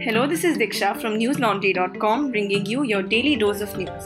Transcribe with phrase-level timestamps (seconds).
[0.00, 4.04] Hello, this is Diksha from newslaundry.com bringing you your daily dose of news.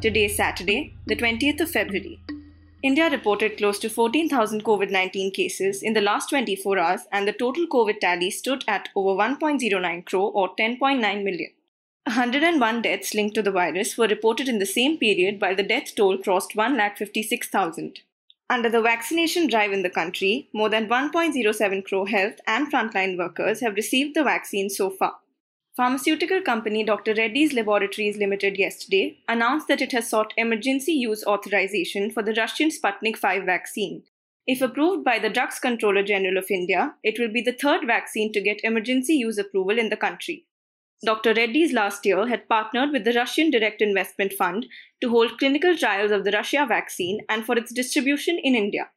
[0.00, 2.22] Today is Saturday, the 20th of February.
[2.82, 7.34] India reported close to 14,000 COVID 19 cases in the last 24 hours, and the
[7.34, 11.50] total COVID tally stood at over 1.09 crore or 10.9 million.
[12.06, 15.94] 101 deaths linked to the virus were reported in the same period, while the death
[15.94, 17.98] toll crossed 1,56,000.
[18.50, 23.60] Under the vaccination drive in the country, more than 1.07 crore health and frontline workers
[23.60, 25.14] have received the vaccine so far.
[25.76, 27.14] Pharmaceutical company Dr.
[27.14, 32.70] Reddy's Laboratories Limited yesterday announced that it has sought emergency use authorization for the Russian
[32.70, 34.02] Sputnik 5 vaccine.
[34.48, 38.32] If approved by the Drugs Controller General of India, it will be the third vaccine
[38.32, 40.46] to get emergency use approval in the country.
[41.02, 41.32] Dr.
[41.32, 44.66] Reddy's last year had partnered with the Russian Direct Investment Fund
[45.00, 48.90] to hold clinical trials of the Russia vaccine and for its distribution in India.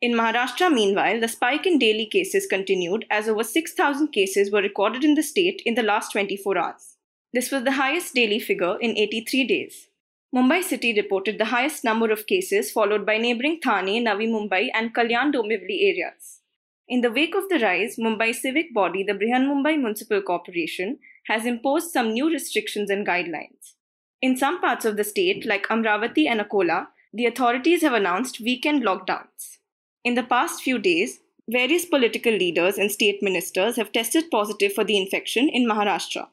[0.00, 5.04] In Maharashtra, meanwhile, the spike in daily cases continued as over 6,000 cases were recorded
[5.04, 6.96] in the state in the last 24 hours.
[7.34, 9.88] This was the highest daily figure in 83 days.
[10.34, 14.94] Mumbai city reported the highest number of cases, followed by neighbouring Thane, Navi Mumbai, and
[14.94, 16.40] Kalyan Dombivli areas.
[16.88, 21.46] In the wake of the rise, Mumbai civic body, the Brihan Mumbai Municipal Corporation, has
[21.46, 23.74] imposed some new restrictions and guidelines.
[24.20, 28.82] In some parts of the state, like Amravati and Akola, the authorities have announced weekend
[28.82, 29.58] lockdowns.
[30.04, 34.84] In the past few days, various political leaders and state ministers have tested positive for
[34.84, 36.28] the infection in Maharashtra.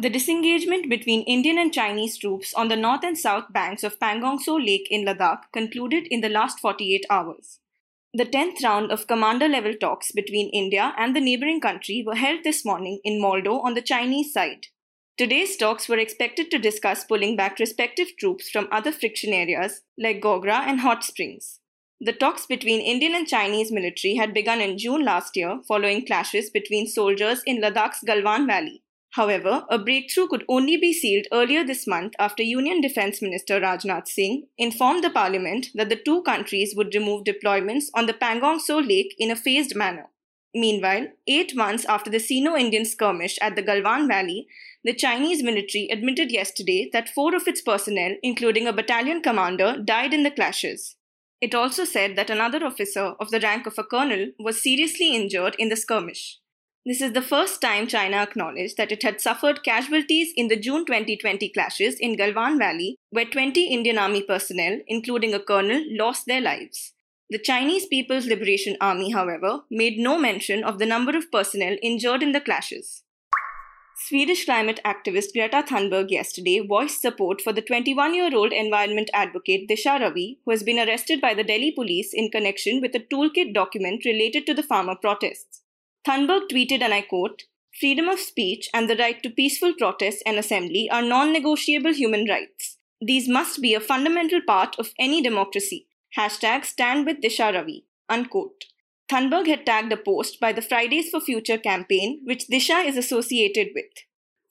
[0.00, 4.40] The disengagement between Indian and Chinese troops on the north and south banks of Pangong
[4.40, 7.60] Tso Lake in Ladakh concluded in the last 48 hours.
[8.16, 12.44] The 10th round of commander level talks between India and the neighboring country were held
[12.44, 14.68] this morning in Moldo on the Chinese side.
[15.18, 20.20] Today's talks were expected to discuss pulling back respective troops from other friction areas like
[20.22, 21.58] Gogra and Hot Springs.
[22.00, 26.50] The talks between Indian and Chinese military had begun in June last year following clashes
[26.50, 28.83] between soldiers in Ladakh's Galwan Valley.
[29.14, 34.08] However, a breakthrough could only be sealed earlier this month after Union Defence Minister Rajnath
[34.08, 38.80] Singh informed the parliament that the two countries would remove deployments on the Pangong Tso
[38.80, 40.06] Lake in a phased manner.
[40.52, 44.48] Meanwhile, eight months after the Sino Indian skirmish at the Galwan Valley,
[44.82, 50.12] the Chinese military admitted yesterday that four of its personnel, including a battalion commander, died
[50.12, 50.96] in the clashes.
[51.40, 55.54] It also said that another officer of the rank of a colonel was seriously injured
[55.56, 56.40] in the skirmish.
[56.86, 60.84] This is the first time China acknowledged that it had suffered casualties in the June
[60.84, 66.42] 2020 clashes in Galwan Valley, where 20 Indian Army personnel, including a colonel, lost their
[66.42, 66.92] lives.
[67.30, 72.22] The Chinese People's Liberation Army, however, made no mention of the number of personnel injured
[72.22, 73.02] in the clashes.
[73.96, 79.70] Swedish climate activist Greta Thunberg yesterday voiced support for the 21 year old environment advocate
[79.70, 83.54] Disha Ravi, who has been arrested by the Delhi police in connection with a toolkit
[83.54, 85.63] document related to the farmer protests.
[86.06, 87.44] Thunberg tweeted, and I quote,
[87.80, 92.28] Freedom of speech and the right to peaceful protest and assembly are non negotiable human
[92.28, 92.76] rights.
[93.00, 95.88] These must be a fundamental part of any democracy.
[96.16, 97.84] Hashtag stand with Disha Ravi.
[98.08, 98.66] Unquote.
[99.08, 103.68] Thunberg had tagged a post by the Fridays for Future campaign, which Disha is associated
[103.74, 104.04] with.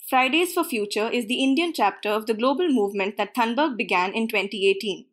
[0.09, 4.27] Fridays for Future is the Indian chapter of the global movement that Thunberg began in
[4.27, 5.05] 2018.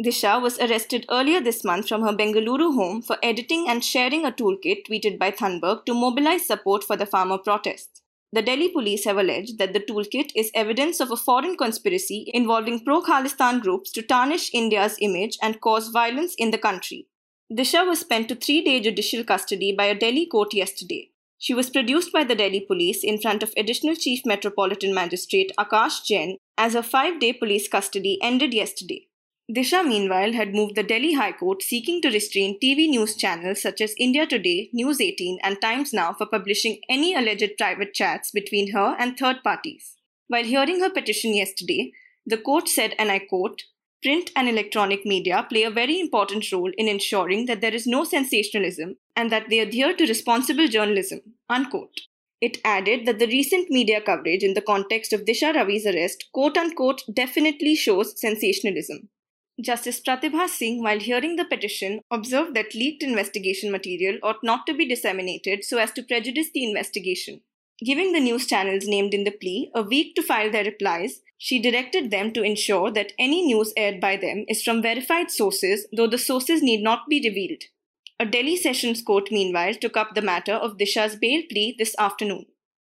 [0.00, 4.30] Disha was arrested earlier this month from her Bengaluru home for editing and sharing a
[4.30, 8.00] toolkit tweeted by Thunberg to mobilize support for the farmer protests.
[8.32, 12.84] The Delhi police have alleged that the toolkit is evidence of a foreign conspiracy involving
[12.84, 17.08] pro Khalistan groups to tarnish India's image and cause violence in the country.
[17.52, 21.10] Disha was spent to three day judicial custody by a Delhi court yesterday.
[21.38, 26.04] She was produced by the Delhi police in front of Additional Chief Metropolitan Magistrate Akash
[26.04, 29.07] Jain as her five day police custody ended yesterday.
[29.50, 33.80] Disha, meanwhile, had moved the Delhi High Court seeking to restrain TV news channels such
[33.80, 38.72] as India Today, News 18, and Times Now for publishing any alleged private chats between
[38.72, 39.94] her and third parties.
[40.26, 41.92] While hearing her petition yesterday,
[42.26, 43.62] the court said, and I quote,
[44.02, 48.04] Print and electronic media play a very important role in ensuring that there is no
[48.04, 51.20] sensationalism and that they adhere to responsible journalism.
[51.48, 52.02] Unquote.
[52.42, 56.58] It added that the recent media coverage in the context of Disha Ravi's arrest, quote
[56.58, 59.08] unquote, definitely shows sensationalism.
[59.60, 64.74] Justice Pratibha Singh, while hearing the petition, observed that leaked investigation material ought not to
[64.74, 67.40] be disseminated so as to prejudice the investigation.
[67.84, 71.60] Giving the news channels named in the plea a week to file their replies, she
[71.60, 76.08] directed them to ensure that any news aired by them is from verified sources, though
[76.08, 77.62] the sources need not be revealed.
[78.20, 82.46] A Delhi Sessions Court, meanwhile, took up the matter of Disha's bail plea this afternoon.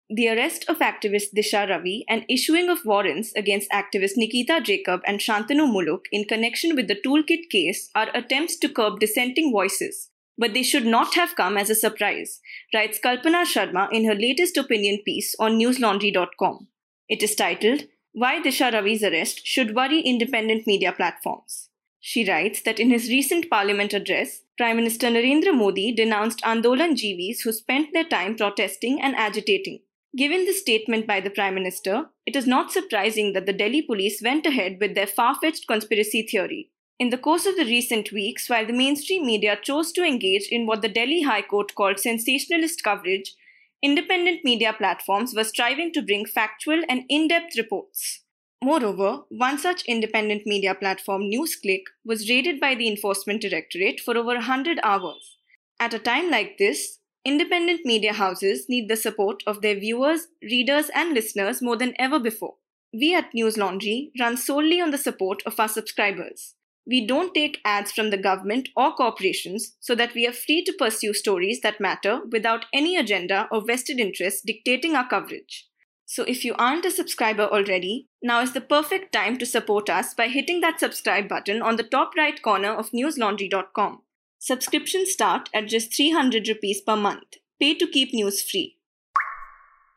[0.09, 5.19] The arrest of activist Disha Ravi and issuing of warrants against activist Nikita Jacob and
[5.19, 10.54] Shantanu Muluk in connection with the toolkit case are attempts to curb dissenting voices, but
[10.54, 12.39] they should not have come as a surprise,
[12.74, 16.69] writes Kalpana Sharma in her latest opinion piece on newslaundry.com.
[17.10, 17.83] It is titled,
[18.13, 21.68] Why Disha Ravi's Arrest Should Worry Independent Media Platforms.
[22.00, 27.42] She writes that in his recent parliament address, Prime Minister Narendra Modi denounced Andolan Jeevis
[27.44, 29.81] who spent their time protesting and agitating.
[30.17, 34.19] Given the statement by the Prime Minister, it is not surprising that the Delhi police
[34.19, 36.71] went ahead with their far fetched conspiracy theory.
[36.97, 40.65] In the course of the recent weeks, while the mainstream media chose to engage in
[40.65, 43.35] what the Delhi High Court called sensationalist coverage,
[43.83, 48.23] independent media platforms were striving to bring factual and in depth reports.
[48.63, 54.33] Moreover, one such independent media platform, NewsClick, was raided by the Enforcement Directorate for over
[54.33, 55.37] 100 hours.
[55.79, 56.96] At a time like this,
[57.27, 62.19] independent media houses need the support of their viewers, readers, and listeners more than ever
[62.19, 62.56] before.
[62.94, 66.56] We at News Laundry run solely on the support of our subscribers.
[66.89, 70.74] We don't take ads from the government or corporations so that we are free to
[70.79, 75.68] pursue stories that matter without any agenda or vested interest dictating our coverage.
[76.06, 80.13] So if you aren't a subscriber already, now is the perfect time to support us
[80.13, 84.03] by hitting that subscribe button on the top right corner of newslaundry.com.
[84.39, 87.38] Subscriptions start at just 300 rupees per month.
[87.60, 88.78] Pay to keep news free.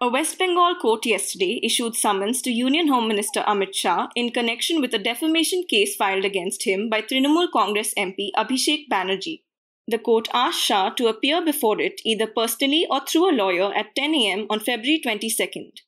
[0.01, 4.81] A West Bengal court yesterday issued summons to Union Home Minister Amit Shah in connection
[4.81, 9.43] with a defamation case filed against him by Trinamool Congress MP Abhishek Banerjee.
[9.87, 13.95] The court asked Shah to appear before it either personally or through a lawyer at
[13.95, 15.81] 10 am on February 22nd.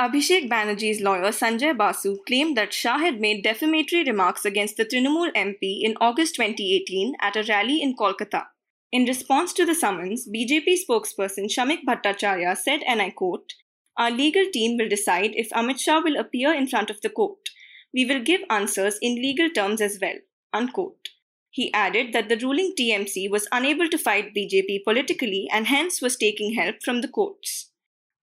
[0.00, 5.32] Abhishek Banerjee's lawyer Sanjay Basu claimed that Shah had made defamatory remarks against the Trinamool
[5.32, 8.44] MP in August 2018 at a rally in Kolkata.
[8.92, 13.54] In response to the summons, BJP spokesperson Shamik Bhattacharya said, and I quote,
[13.96, 17.50] Our legal team will decide if Amit Shah will appear in front of the court.
[17.92, 20.18] We will give answers in legal terms as well.
[20.52, 21.08] Unquote.
[21.50, 26.16] He added that the ruling TMC was unable to fight BJP politically and hence was
[26.16, 27.72] taking help from the courts.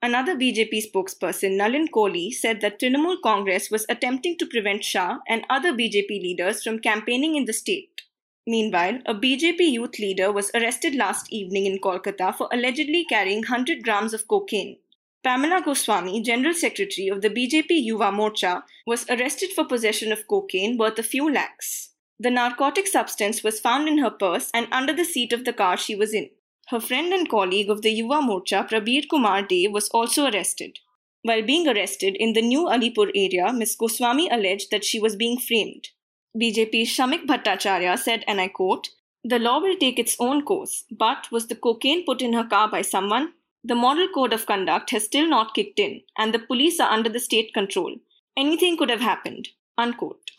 [0.01, 5.45] Another BJP spokesperson, Nalin Kohli, said that Trinamool Congress was attempting to prevent Shah and
[5.49, 8.01] other BJP leaders from campaigning in the state.
[8.47, 13.83] Meanwhile, a BJP youth leader was arrested last evening in Kolkata for allegedly carrying 100
[13.83, 14.77] grams of cocaine.
[15.23, 20.77] Pamela Goswami, General Secretary of the BJP Yuva Morcha, was arrested for possession of cocaine
[20.77, 21.93] worth a few lakhs.
[22.19, 25.77] The narcotic substance was found in her purse and under the seat of the car
[25.77, 26.29] she was in.
[26.69, 30.79] Her friend and colleague of the Yuva Morcha, Prabir Kumar De, was also arrested.
[31.21, 33.75] While being arrested in the new Alipore area, Ms.
[33.75, 35.89] Goswami alleged that she was being framed.
[36.35, 38.89] BJP's Shamik Bhattacharya said, and I quote,
[39.23, 42.69] The law will take its own course, but was the cocaine put in her car
[42.69, 43.33] by someone?
[43.63, 47.09] The model code of conduct has still not kicked in, and the police are under
[47.09, 47.95] the state control.
[48.35, 49.49] Anything could have happened.
[49.77, 50.31] Unquote.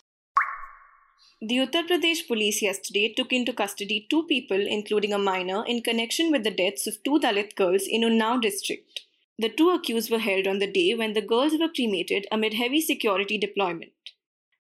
[1.43, 6.31] The Uttar Pradesh police yesterday took into custody two people, including a minor, in connection
[6.31, 9.03] with the deaths of two Dalit girls in Unnao district.
[9.39, 12.81] The two accused were held on the day when the girls were cremated amid heavy
[12.81, 13.93] security deployment.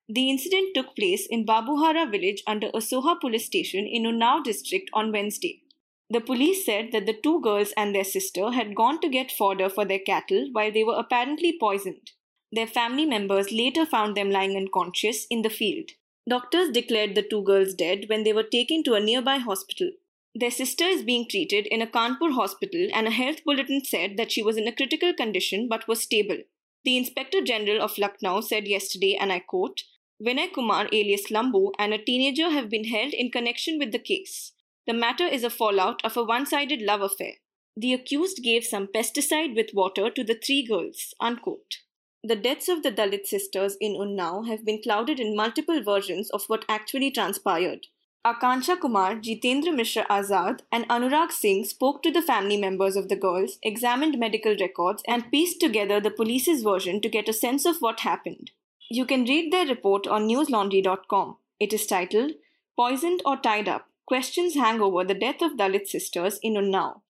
[0.06, 5.12] The incident took place in Babuhara village under Asoha police station in Unnao district on
[5.12, 5.62] Wednesday.
[6.10, 9.70] The police said that the two girls and their sister had gone to get fodder
[9.70, 12.10] for their cattle while they were apparently poisoned.
[12.52, 15.92] Their family members later found them lying unconscious in the field.
[16.28, 19.90] Doctors declared the two girls dead when they were taken to a nearby hospital.
[20.34, 24.32] Their sister is being treated in a Kanpur hospital, and a health bulletin said that
[24.32, 26.38] she was in a critical condition but was stable.
[26.84, 29.84] The Inspector General of Lucknow said yesterday, and I quote,
[30.20, 34.52] Vinay Kumar alias Lambu and a teenager have been held in connection with the case.
[34.86, 37.34] The matter is a fallout of a one sided love affair.
[37.76, 41.14] The accused gave some pesticide with water to the three girls.
[41.20, 41.78] Unquote.
[42.26, 46.42] The deaths of the Dalit sisters in Unnao have been clouded in multiple versions of
[46.46, 47.86] what actually transpired.
[48.26, 53.14] Akanksha Kumar, Jitendra Mishra Azad, and Anurag Singh spoke to the family members of the
[53.14, 57.76] girls, examined medical records, and pieced together the police's version to get a sense of
[57.78, 58.50] what happened.
[58.90, 61.36] You can read their report on newslaundry.com.
[61.60, 62.32] It is titled
[62.76, 67.02] Poisoned or Tied Up Questions Hang Over the Death of Dalit Sisters in Unnao.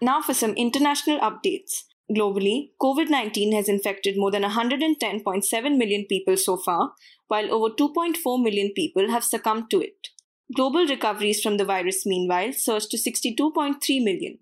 [0.00, 1.86] Now for some international updates.
[2.14, 6.92] Globally, COVID 19 has infected more than 110.7 million people so far,
[7.28, 10.08] while over 2.4 million people have succumbed to it.
[10.54, 14.38] Global recoveries from the virus, meanwhile, surged to 62.3 million.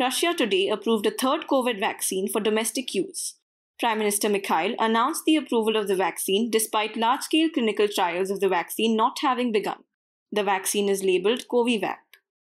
[0.00, 3.36] Russia today approved a third COVID vaccine for domestic use.
[3.78, 8.40] Prime Minister Mikhail announced the approval of the vaccine despite large scale clinical trials of
[8.40, 9.84] the vaccine not having begun.
[10.32, 11.98] The vaccine is labeled Covivac.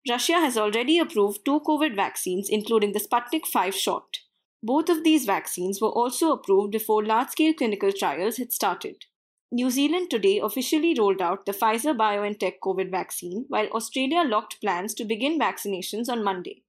[0.09, 4.19] Russia has already approved two COVID vaccines, including the Sputnik 5 shot.
[4.63, 9.05] Both of these vaccines were also approved before large scale clinical trials had started.
[9.51, 14.93] New Zealand today officially rolled out the Pfizer BioNTech COVID vaccine, while Australia locked plans
[14.95, 16.63] to begin vaccinations on Monday.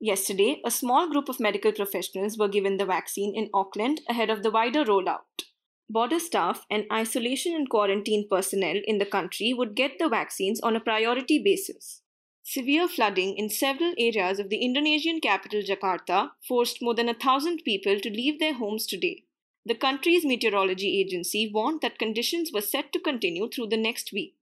[0.00, 4.42] Yesterday, a small group of medical professionals were given the vaccine in Auckland ahead of
[4.42, 5.44] the wider rollout.
[5.90, 10.74] Border staff and isolation and quarantine personnel in the country would get the vaccines on
[10.74, 12.01] a priority basis.
[12.44, 17.62] Severe flooding in several areas of the Indonesian capital Jakarta forced more than a thousand
[17.64, 19.24] people to leave their homes today.
[19.64, 24.34] The country's meteorology agency warned that conditions were set to continue through the next week.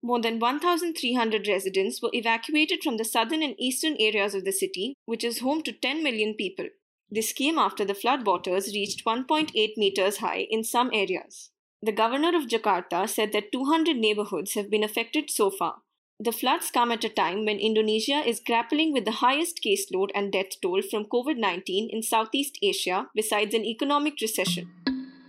[0.00, 4.94] More than 1,300 residents were evacuated from the southern and eastern areas of the city,
[5.06, 6.68] which is home to 10 million people.
[7.10, 11.50] This came after the floodwaters reached 1.8 meters high in some areas.
[11.82, 15.83] The governor of Jakarta said that 200 neighborhoods have been affected so far.
[16.20, 20.30] The floods come at a time when Indonesia is grappling with the highest caseload and
[20.30, 24.70] death toll from COVID 19 in Southeast Asia, besides an economic recession.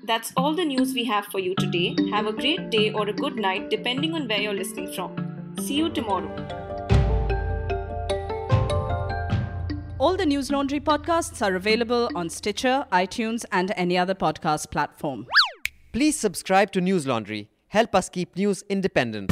[0.03, 1.95] That's all the news we have for you today.
[2.11, 5.55] Have a great day or a good night, depending on where you're listening from.
[5.59, 6.29] See you tomorrow.
[9.97, 15.25] All the News Laundry podcasts are available on Stitcher, iTunes, and any other podcast platform.
[15.93, 17.49] Please subscribe to News Laundry.
[17.69, 19.31] Help us keep news independent.